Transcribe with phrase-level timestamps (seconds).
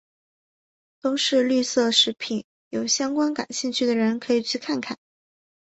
[0.99, 4.97] 都是绿色食品有相关感兴趣的人可以去看看。